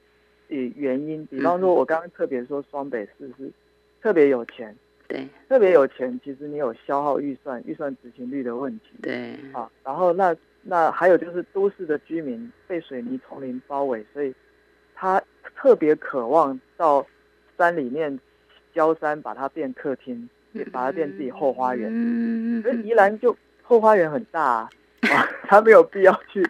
[0.48, 3.52] 呃原因，比方说我刚刚特别说双北市是
[4.02, 4.74] 特别有钱，
[5.08, 14.34] 对，特别有钱，其实你有消耗预算、预算执行率的问题，对，啊，然后那那还有就是都市的居民被水泥丛林包围，所以
[14.94, 15.22] 他
[15.56, 17.06] 特别渴望到
[17.58, 18.20] 山里面
[18.74, 20.30] 郊山把它变客厅，
[20.72, 24.70] 把它变自己后花园，嗯，所以宜兰就后花园很大。
[25.12, 26.44] 啊， 他没有必要去，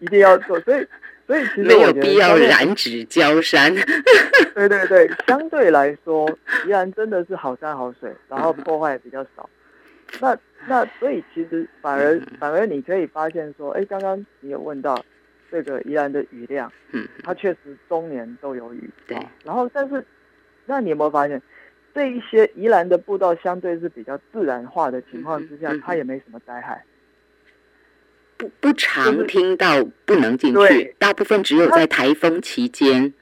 [0.00, 0.84] 一定要做，所以，
[1.26, 3.74] 所以其实没有必要染指江山。
[4.54, 6.28] 对对对，相对来说，
[6.66, 9.48] 宜兰真的是好山好水，然后破坏比较少。
[10.20, 10.36] 那
[10.68, 15.02] 那所以其实反而反而你可以发现说，哎，刚刚你有问到
[15.50, 19.18] 这个宜兰的雨量，嗯，它确实终年都有雨，对。
[19.44, 20.04] 然后但是，
[20.66, 21.40] 那你有没有发现，
[21.94, 26.84] 这一些宜兰的步道相对是比较自然化的情况之下，它也没什么灾害。
[28.60, 33.12] 不不常听到不能进去，大部分只有在台风期间，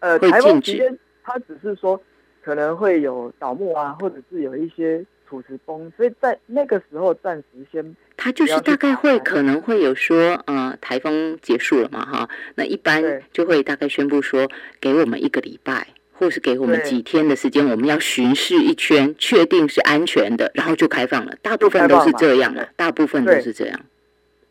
[0.00, 2.00] 呃，台风期间它只是说
[2.42, 14.48] 可能会有倒木啊，或者是有一些土石崩，所以在那个时候暂时先，它就是大概会可能会有说，呃，台风结束了嘛，哈，那一般就会大概宣布说，
[14.80, 21.36] 给我们一个礼拜，或是给我们几天的时间，我们要巡视一圈，确定是安全的，然后就开放了。
[21.40, 23.80] 大部分都是这样的，大部分都是这样。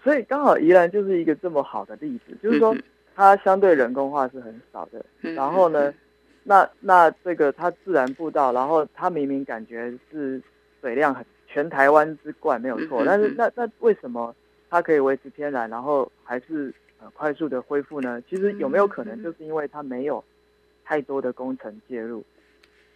[0.04, 2.76] 所以刚好宜兰就是一个这么好的例子，就是说
[3.16, 5.06] 它相对人工化是很少的。
[5.34, 5.94] 然后呢，
[6.44, 10.42] 那那这个它自然步道，然后它明明感觉是
[10.82, 14.34] 水量很全台湾之冠没有错，但是那那为什么
[14.70, 18.22] 它可以维持天然，然后还是呃快速的恢复呢？
[18.30, 20.24] 其实有没有可能就是因为它没有
[20.86, 22.24] 太多的工程介入？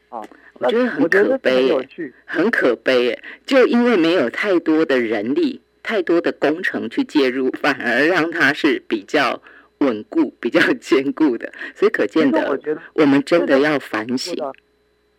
[0.09, 0.21] 啊，
[0.59, 1.87] 我觉得很可悲，
[2.25, 5.59] 很可悲，就因为没有太多的人力。
[5.83, 9.39] 太多的工程去介入，反而让它是比较
[9.79, 14.33] 稳固、比较坚固的，所以可见的，我觉得我们真的要反省。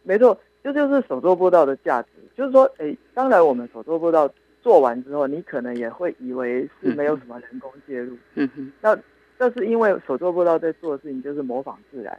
[0.03, 2.09] 没错，这就是手作步道的价值。
[2.37, 4.29] 就是说，哎，当然我们手作步道
[4.63, 8.17] 做完之后，你可能也会以为是没有什么人工介入。
[8.35, 8.73] 嗯哼。
[8.81, 8.99] 那
[9.39, 12.19] 那是因为手作步道在做的事情就是模仿自然。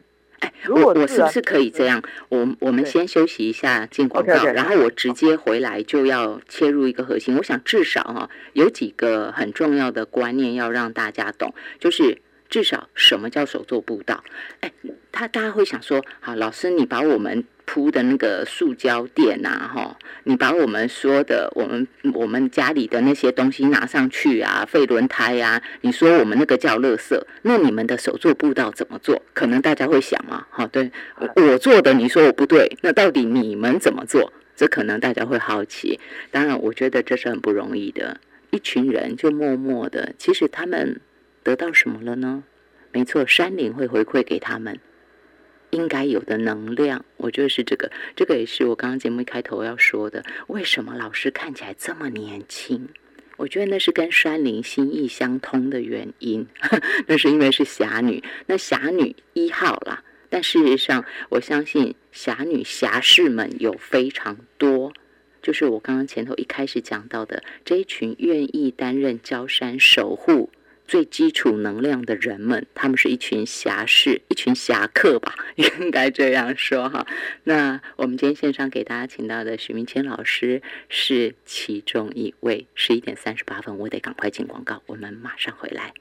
[0.69, 2.01] 我我是不是可以这样？
[2.29, 7.35] 我我们先休息一下，进广告，然后我直接回来就要切入一个核心。
[7.37, 14.23] 我想至少哈有几个很重要的观念要让大家懂，就是至少什么叫手做步道？
[14.61, 14.71] 哎，
[15.11, 17.43] 他大家会想说，好，老师你把我们。
[17.67, 29.19] 铺的那个塑胶垫呐，哈，你把我们说的，我们我们家里的那些东西拿上去啊，废轮胎呀，你说我们那个叫垃圾，那你们的手做步道怎么做？
[29.33, 30.91] 可能大家会想啊，好，对
[31.35, 34.31] 我做的，你说我不对，那到底你们怎么做？
[34.55, 35.99] 这可能大家会好奇。
[36.29, 38.19] 当然，我觉得这是很不容易的，
[38.51, 41.01] 一群人就默默的，其实他们
[41.45, 42.43] 得到什么了呢？
[42.91, 44.79] 没错，山林会回馈给他们。
[45.69, 47.91] 应该有的能量，我觉得是这个。
[48.15, 50.23] 这个也是我刚刚节目一开头要说的。
[50.47, 52.89] 为什么老师看起来这么年轻？
[53.37, 56.47] 我觉得那是跟山林心意相通的原因。
[57.05, 60.03] 那是因为是侠女，那侠女一号啦。
[60.29, 64.93] 但事实上，我相信侠女侠士们有非常多，
[65.43, 70.49] 就是我刚刚前头一开始讲到的这一群愿意担任焦山守护。
[70.87, 77.05] 最基础能量的人们，他们是一群侠士，一群侠客吧， 应该这样说哈。
[77.43, 82.67] 那我们今天线上给大家请到的许明谦老师是其中一位。
[82.75, 85.93] 十一点三十八分，我得赶快进广告，我们马上回来。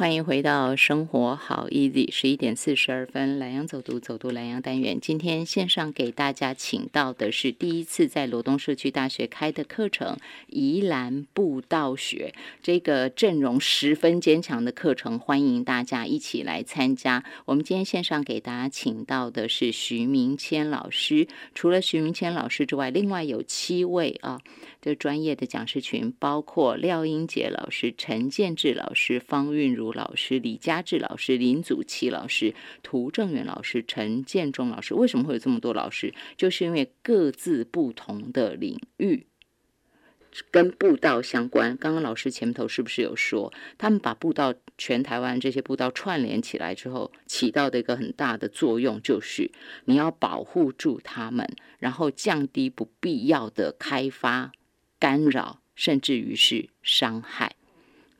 [0.00, 4.98] 欢迎回到生活好 easy，十一点四十二分，蓝洋走读走读蓝洋单元。
[4.98, 10.16] 今天线上给大家请到的是第一次在罗东社区大学开的课程——
[10.48, 12.32] 宜兰步道学，
[12.62, 17.22] 这个阵容十分坚强的课程，欢迎大家一起来参加。
[17.44, 24.40] 我们今天线上给大家请到的是徐明谦老师，除了徐明谦老师之外，另外有七位啊，
[24.80, 29.89] 这专业的讲师群，包括廖英杰老师、陈建志老师、方韵如。
[29.92, 36.14] 老师李佳志老师、林祖奇老师、涂正元老师、陈建中老师，为什么会有这么多老师？
[36.36, 39.26] 就是因为各自不同的领域
[40.50, 41.76] 跟步道相关。
[41.76, 49.50] 刚刚老师前头是不是有说，他们把步道全台湾这些步道串联起来之后，起到的一个很大的作用，就是
[49.86, 51.48] 你要保护住他们，
[51.78, 54.52] 然后降低不必要的开发、
[54.98, 57.56] 干扰，甚至于是伤害。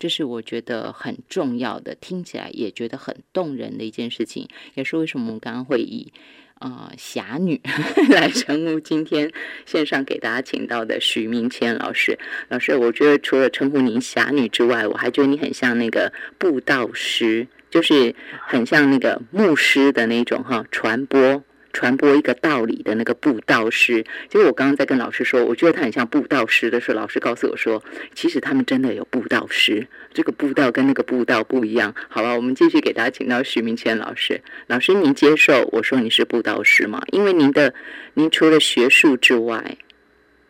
[0.00, 6.10] 这是我觉得很重要的，听起来也觉得很动人的一件事情，也是为什么我们刚刚会以
[6.54, 7.60] 啊侠女
[8.08, 9.30] 来称呼今天
[9.66, 12.18] 线上给大家请到的许明谦老师。
[12.48, 18.14] 老师，我觉得除了称呼您侠女之外，我还觉得你很像那个布道师，就是
[18.48, 21.44] 很像那个牧师的那种哈传播。
[21.72, 27.82] 传播一个道理的那个布道师，就是我刚刚在跟老师说，我觉得他很像布道师的时候，老师告诉我说，
[28.14, 31.94] 其实他们真的有布道师，这个布道跟那个布道不一样。
[32.08, 34.42] 好了，我们继续给大家请到徐明谦老师。
[34.66, 37.02] 老师，您接受我说你是布道师吗？
[37.12, 37.74] 因为您的，
[38.14, 39.76] 您除了学术之外，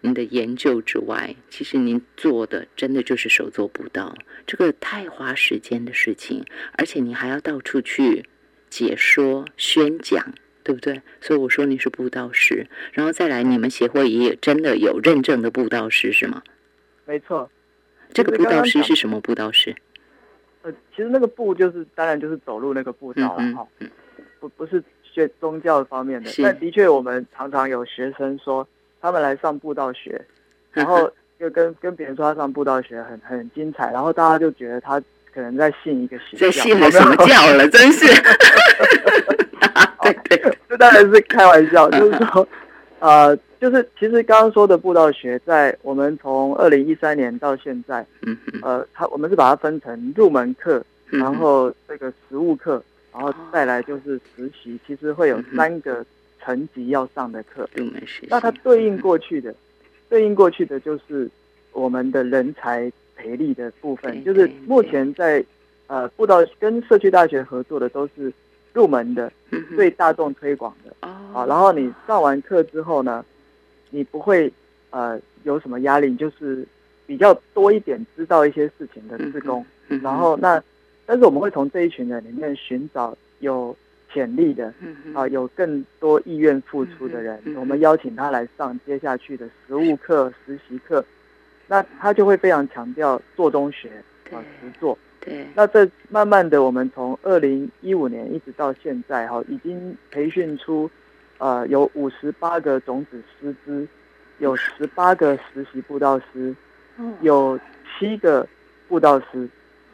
[0.00, 4.14] 您的研究之外，其实您做的真的就是手做布道，
[4.46, 6.44] 这个太花时间的事情，
[6.78, 8.24] 而且你还要到处去
[8.70, 10.32] 解说、宣讲。
[10.70, 11.02] 对不对？
[11.20, 16.40] 所以我说你是布道师，然后再来，你们协会也真的有认证的布道师是吗？
[17.04, 17.50] 没错，
[18.12, 19.74] 这个布道师是什么布道师？
[20.62, 23.66] 呃，其实那个布就是当然就是走路那个步道了哈，
[24.38, 26.30] 不不是学宗教方面的。
[26.40, 28.66] 但的确，我们常常有学生说
[29.00, 30.24] 他们来上布道学，
[30.70, 35.00] 然后就跟跟别人说他上布道学很很精彩，然后大家就觉得他
[35.34, 37.68] 可能在信一个邪教，在信了什么教了？
[37.68, 38.06] 真是。
[40.02, 42.46] 对 对，这当然是开玩笑， 就是说，
[43.00, 52.80] 呃，就是其实刚刚说的布道学，在我们从二零一三年到现在，嗯呃，它我们是把它分成入门课，然后这个实务课，
[53.12, 56.06] 然后再来就是实习，其实会有三个
[56.40, 57.68] 层级要上的课。
[57.74, 58.28] 入门实习。
[58.30, 59.52] 那它对应过去的，
[60.08, 61.28] 对应过去的就是
[61.72, 65.44] 我们的人才培力的部分，就是目前在
[65.88, 68.32] 呃布道跟社区大学合作的都是。
[68.72, 69.32] 入门的，
[69.76, 70.94] 对大众推广的。
[71.08, 73.24] 啊，然后你上完课之后呢，
[73.90, 74.52] 你不会
[74.90, 76.66] 呃有什么压力，就是
[77.06, 79.64] 比较多一点知道一些事情的自工，
[80.02, 80.62] 然后那
[81.06, 83.76] 但是我们会从这一群人里面寻找有
[84.12, 84.72] 潜力的
[85.14, 91.04] 啊，有更多意愿付出的人，我们邀请他来上接下去的实务课、实习课，
[91.68, 93.88] 那他就会非常强调做中学
[94.32, 94.98] 啊，实做。
[95.20, 100.90] 对，那这慢慢的，我们从二零一五年一直到现在，哈，已经培训出，
[101.36, 103.86] 呃，有五十八个种子师资，
[104.38, 106.56] 有十八个实习布道师，
[107.20, 107.60] 有
[107.98, 108.48] 七个
[108.88, 109.46] 布道师。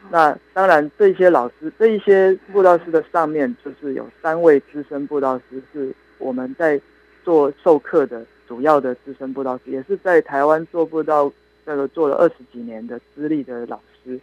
[0.09, 6.79] 那当然，这些老师，这一些布道师的上面，就是有三位资深布道师，是我们在
[7.25, 11.29] 做授课的主要的资深布道师，也是在台湾做布道
[11.65, 14.17] 这个做了二十几年的资历的老师。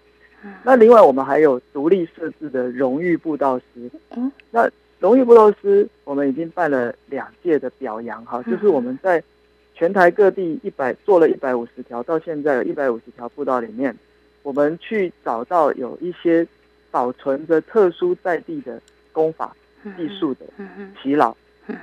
[0.62, 3.90] 那另外，我们还有独立设置的荣誉布道师。
[4.16, 9.22] 嗯，那荣誉布道师，我们已经办了两届的表扬哈，就是我们在
[9.74, 13.94] 全台各地一百做了一百五十条，到现在有一百五十条布道里面，
[14.42, 16.46] 我们去找到有一些
[16.90, 18.80] 保存着特殊在地的
[19.12, 19.54] 功法
[19.96, 20.46] 技术的
[21.02, 21.34] 耆老。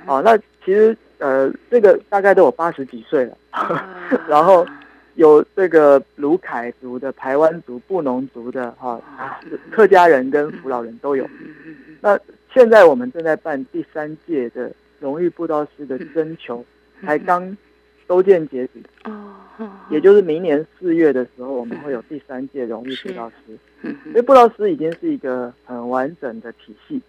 [0.06, 3.36] 哦，那其实呃，这个大概都有八十几岁了，
[4.28, 4.66] 然后。
[5.14, 9.00] 有这个卢凯族的、台湾族、布农族的，哈，
[9.70, 11.28] 客家人跟福老人都有。
[12.00, 12.18] 那
[12.52, 16.64] 现在我们正在办第三届的荣誉布道师的征求，
[17.02, 17.54] 才刚
[18.08, 18.80] 收件截止。
[19.04, 19.34] 哦，
[19.90, 23.58] 也就是明年四月的时候，我们会有第三届荣誉布道师。
[24.06, 27.00] 因为布道师已经是一个很完整的体系。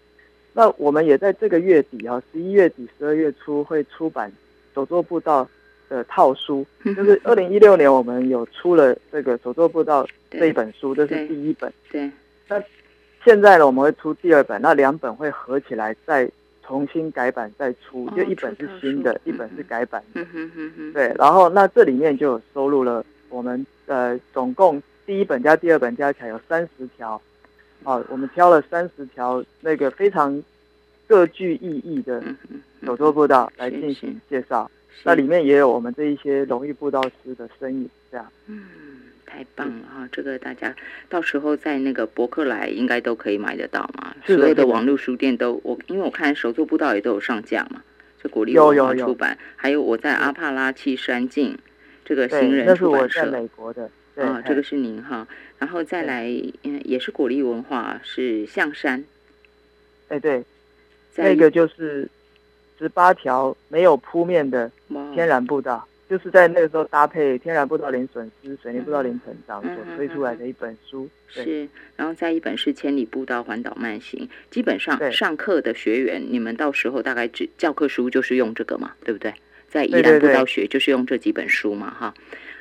[0.52, 4.30] 那我们也在这个月底啊，十一月底、十二月初会出版
[4.74, 5.48] 手作布道。
[5.88, 11.72] 的套书就是二零一六年我们有出了这个手作步道这一本书，这是第一本。
[11.90, 12.10] 对。
[12.48, 12.62] 那
[13.24, 16.30] 现在呢，我们会出第二本，那两本会合起来再
[16.62, 20.24] 重新改版再出，就一本是新的，一本是改版的。
[20.92, 21.14] 对。
[21.18, 27.20] 然后那这里面就有收录了我们呃总共第一本加第二本加起来有三十条
[27.82, 30.42] 好，我们挑了三十条那个非常
[31.06, 32.22] 各具意义的
[32.84, 34.70] 手作步道来进行介绍。
[35.02, 38.26] 那里面也有我们这一些荣誉布道师的身影，这样。
[38.46, 38.64] 嗯，
[39.26, 40.08] 太棒了哈！
[40.10, 40.74] 这个大家
[41.10, 44.14] 到时候在那个博客来应该都可以买得到嘛。
[44.24, 47.82] 所有的网络书店都我，因为我看手作布道也都有上架嘛。
[48.22, 51.58] 这鼓励文化出版，还有我在阿帕拉契山境
[52.04, 53.30] 这个行人出版社。
[53.30, 53.90] 美国的。
[54.16, 55.26] 啊，这个是您哈。
[55.58, 56.30] 然后再来，
[56.62, 59.04] 嗯，也是鼓励文化，是象山。
[60.08, 60.42] 哎，对，
[61.16, 62.08] 那个就是。
[62.76, 64.68] 十八条没有铺面的
[65.14, 71.08] 天然步道，就是在那个时候搭配天然步道零损失、水泥步道零成长所推出来的一本书。
[71.28, 74.28] 是，然后再一本是千里步道环岛慢行。
[74.50, 79.34] 基本上上课的学员，你们到时候大概只教科书就是用这个嘛，对不对？
[79.68, 82.14] 在宜兰步道学就是用这几本书嘛，哈。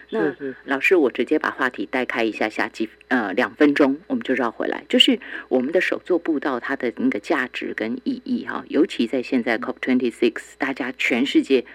[0.10, 0.36] 那
[0.66, 4.84] 老师，我直接把话题带开一下下，几呃两分钟我们就绕回来。
[4.88, 11.66] 就是我们的手作步道它的那个价值跟意义哈，尤其在现在 COP twenty six，大家全世界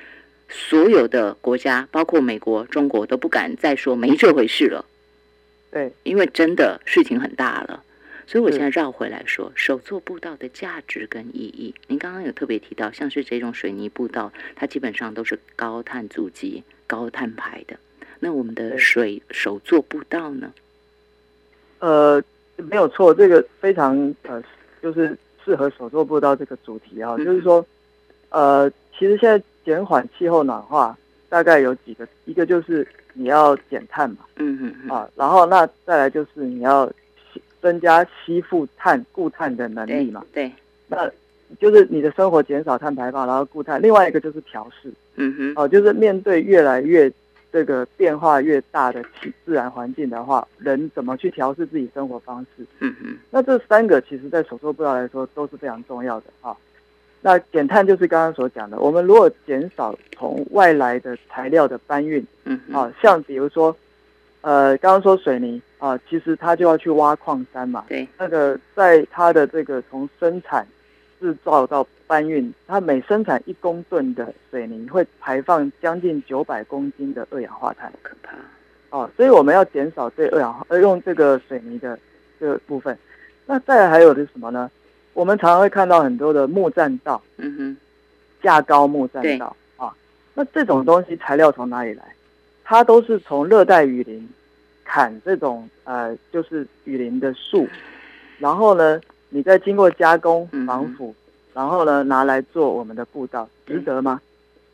[0.48, 4.84] 所有的国家，包括美国、中国都不敢再说没这回事了。
[5.70, 7.84] 对，因为真的事情很大了。
[8.26, 11.74] 所以我现在绕回来说，手作步道的价值跟意义。
[11.86, 17.78] 您刚刚有特别提到，像是这种水泥步道，它基本上都是高碳足迹、高碳排的。
[18.20, 20.52] 那我们的水手做步道呢？
[21.78, 22.22] 呃，
[22.56, 24.42] 没有错，这个非常呃，
[24.82, 27.16] 就是适合手做步道这个主题啊。
[27.16, 27.64] 就是说，
[28.28, 30.96] 呃，其实现在减缓气候暖化，
[31.28, 36.90] 大概有几个，一个就是你要减碳嘛，嗯嗯啊，然后那再来就是你要
[37.60, 40.50] 增加吸附碳、固碳的能力嘛，对，
[40.86, 41.06] 那
[41.60, 43.82] 就是你的生活减少碳排放，然后固碳。
[43.82, 47.12] 另外一个就是调试，嗯哼，哦，就是面对越来越。
[47.50, 52.62] 这个变化越大的自自然环境的话，人怎么去调试自己生活方式？
[52.80, 53.16] 嗯嗯。
[53.30, 56.54] 那这三个其实，在手作步道来说都是非常重要的啊。
[57.20, 63.76] 那减碳就是刚刚所讲的，我们如果减少从外来的材料的搬运，嗯啊，像比如说，
[64.40, 67.84] 呃，刚刚说水泥啊，其实它就要去挖矿山嘛。
[67.88, 68.06] 对。
[68.18, 70.66] 那个在它的这个从生产。
[71.20, 78.36] 制造到搬运，它每生产一公吨的水泥会排放将近九百公斤的二氧化碳，可怕
[78.90, 79.10] 哦！
[79.16, 81.98] 所以我们要减少对二氧化呃用这个水泥的
[82.38, 82.96] 这个部分。
[83.46, 84.70] 那再来还有的是什么呢？
[85.12, 87.76] 我们常常会看到很多的木栈道，嗯哼，
[88.42, 89.94] 架高木栈道啊。
[90.34, 92.04] 那这种东西材料从哪里来？
[92.64, 94.28] 它都是从热带雨林
[94.84, 97.66] 砍这种呃就是雨林的树，
[98.38, 99.00] 然后呢？
[99.30, 101.14] 你再经过加工防腐，
[101.52, 104.18] 然后呢拿来做我们的步道，值得吗？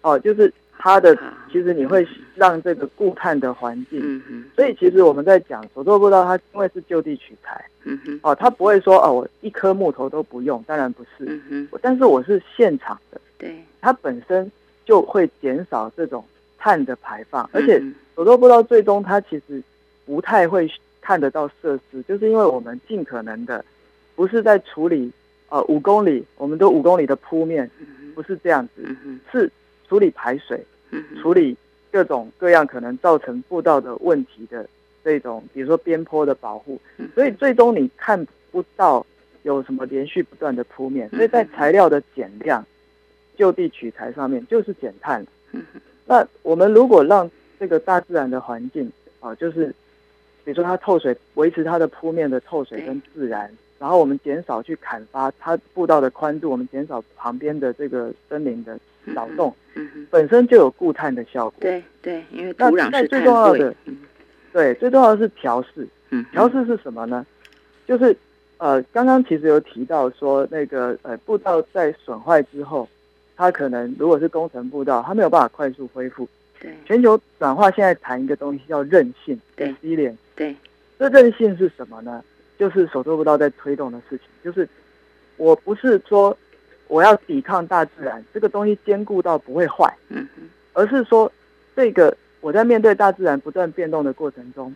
[0.00, 1.16] 哦，就是它的，
[1.50, 4.22] 其实你会让这个固碳的环境，
[4.54, 7.64] 所以其实我们在讲手作步道，它因为是就地取材，
[8.22, 11.40] 哦，它不会说哦，我一颗木头都不用，当然不是，
[11.80, 14.50] 但是我是现场的，对，它本身
[14.84, 16.24] 就会减少这种
[16.58, 17.82] 碳的排放，而且
[18.16, 19.62] 手作步道最终它其实
[20.04, 20.70] 不太会
[21.00, 23.64] 看得到设施，就是因为我们尽可能的。
[24.16, 25.10] 不是在处理，
[25.48, 27.68] 呃，五公里，我们都五公里的铺面，
[28.14, 28.96] 不是这样子，
[29.32, 29.50] 是
[29.94, 30.60] 处理排水，
[31.22, 31.56] 处理
[31.92, 34.68] 各种各样可能造成步道的问题的
[35.04, 36.80] 这种，比如说边坡的保护，
[37.14, 39.06] 所以最终你看不到
[39.44, 42.66] 有什么连续不断的铺面，所以在材料的减量、
[43.36, 45.24] 就地取材上面就是减碳。
[46.06, 47.30] 那我们如果让
[47.60, 48.90] 这个大自然的环境
[49.20, 49.68] 啊，就是
[50.44, 53.48] 比如说它透水，维持它的铺面的透水跟自然。
[53.78, 59.54] 然后我们减少去砍伐它步道的宽度，我们减少旁边的这个森林的扰动，
[60.10, 61.54] 本身就有固碳的效果。
[61.60, 63.74] 对对，因为土壤是最重要的。
[64.52, 65.86] 对，最重要的是调试。
[66.30, 67.26] 调试是什么呢？
[67.86, 68.16] 就是
[68.58, 72.88] 呃，刚刚其实有提到说，那个呃步道在损坏之后，
[73.36, 76.28] 它可能如果是工程步道，它没有办法快速恢复。
[76.60, 79.38] 对，全球转化现在谈一个东西叫韧性。
[79.56, 80.16] 对，低廉。
[80.36, 80.54] 对，
[80.98, 82.22] 这韧性是什么呢？
[82.56, 84.68] 就是手做不到在推动的事情，就是
[85.36, 86.36] 我不是说
[86.88, 90.26] 我要抵抗大自然，这个东西坚固到不会坏，嗯
[90.72, 91.30] 而是说
[91.76, 94.74] 这个我在面对大自然不断变动的过程中，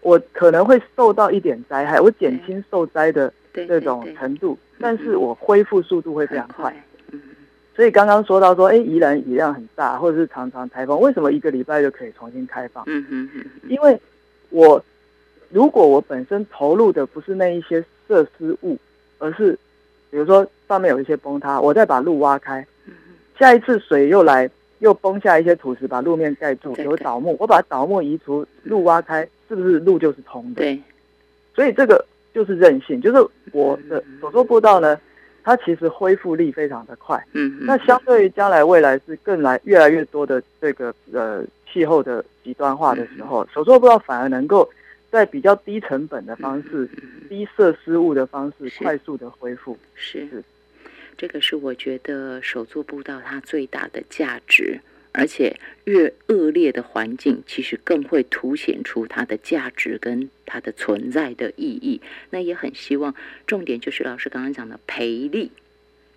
[0.00, 6.74] 我可能会受到一点灾害，我减轻受灾的这种程度，但是我恢复速度会非常快，
[7.10, 7.20] 嗯
[7.74, 12.84] 所以刚刚说到说，哎，宜兰雨量很大，或者是常常台风，为什么一个礼拜就可以重新开放？
[12.86, 13.98] 嗯嗯嗯，因为
[14.50, 14.82] 我。
[15.52, 18.78] 如果我本身投入的不是那一些设施物，
[19.18, 19.58] 而是
[20.08, 22.64] 比如说上面有一些崩塌，我再把路挖开，
[23.36, 24.48] 下一次水又来
[24.78, 30.62] 又崩下一些土石把路面盖住，有倒木，我把倒木移除，路挖开，是不是路就是通的？
[30.62, 30.80] 对。
[31.56, 33.18] 所以这个就是韧性，就是
[33.50, 34.96] 我的手作步道呢，
[35.42, 37.20] 它其实恢复力非常的快。
[37.32, 44.70] 嗯，那相对于将来未来是更来越来越多的这个呃气候的极端化的时候，手作步道反而能够
[45.10, 46.88] 在比较低成本的方式、
[47.28, 49.76] 低设施物的方式快速的恢复。
[49.94, 50.42] 是，
[51.20, 54.80] 这个是我觉得手作步道它最大的价值。
[55.12, 62.00] 而且越恶劣的环境，其实更会凸显出它的价值跟它的存在的意义。
[62.30, 63.12] 那也很希望，
[63.44, 65.50] 重点就是老师刚刚讲的培力，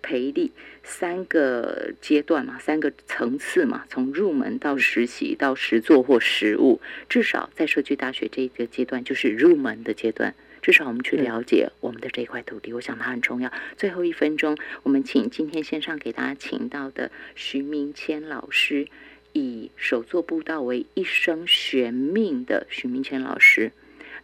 [0.00, 0.52] 培力
[0.84, 10.32] 三个阶段嘛，三个层次嘛，从入门到实习到实做或实务，至少在社区大学这个阶段就是入门的阶段。
[10.64, 13.52] 至少我们去了解我们的这块土地，我想它很重要。
[13.76, 18.88] 最后一分钟，我们请今天线上给大家请到的徐明谦老师，
[19.34, 23.72] 以手作步道为一生悬命的徐明谦老师，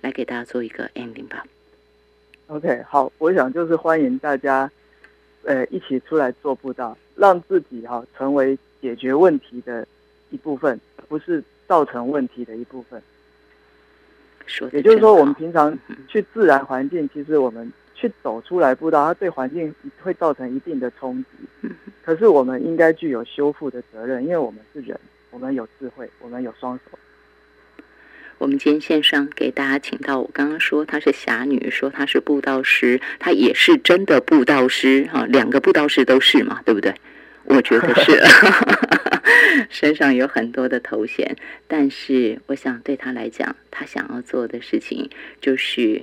[0.01, 1.45] 来给大家做一个 ending 吧。
[2.47, 4.71] OK，好，我想就是欢迎大家，
[5.43, 9.87] 呃，一起出来做步道，让自己哈成为解决问题的
[10.31, 13.03] 一部分，不是造成问题的一部分。
[14.73, 15.77] 也就是说，我们平常
[16.09, 21.69] 去自然环境，其实我们去走出来步道，它对环境会造成一定的冲击。
[22.03, 24.99] 可是我们应该具有修复的责任，因为我们是人，
[25.31, 26.99] 我们有智慧，我们有双手。
[28.39, 36.95] 我们今天线上给大家请到，我刚刚说她是侠女，说她是布道师，她也是真的布道师哈，两个布道师都是嘛，对不对？
[37.45, 38.21] 我觉得是。
[39.69, 41.37] 身上有很多的头衔，
[41.69, 45.11] 但是我想对他来讲，他想要做的事情
[45.41, 46.03] 就是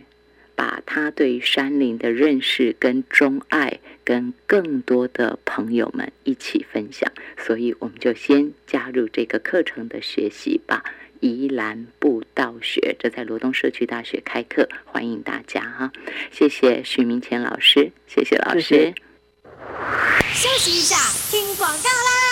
[0.55, 7.11] 把他对山林的认识跟钟爱，跟更多的朋友们一起分享。
[7.38, 10.83] 所以，我们就先加入这个课程的学习吧。
[11.19, 15.91] 宜兰步道学，这在罗东社区大学开课，欢迎大家哈！
[16.31, 18.93] 谢谢徐明谦老师，谢谢老师。
[20.34, 20.97] 休息一下，
[21.30, 22.26] 听广告啦。